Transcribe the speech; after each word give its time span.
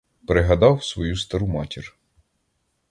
Пригадав 0.27 0.83
свою 0.85 1.15
стару 1.15 1.47
матір. 1.47 1.95